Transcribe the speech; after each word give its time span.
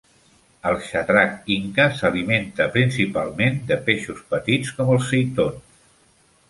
El 0.69 0.77
xatrac 0.85 1.51
inca 1.55 1.85
s'alimenta 1.99 2.67
principalment 2.79 3.61
de 3.73 3.79
peixos 3.91 4.27
petits, 4.35 4.75
com 4.81 4.93
els 4.99 5.09
seitons. 5.13 5.83